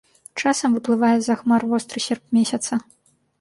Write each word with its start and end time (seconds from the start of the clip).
Часам 0.43 0.77
выплывае 0.77 1.11
з-за 1.19 1.35
хмар 1.41 1.67
востры 1.75 1.99
серп 2.07 2.23
месяца. 2.39 2.81